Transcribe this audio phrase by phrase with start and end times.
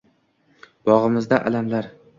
[0.91, 1.95] Bo’g’zimda alamlar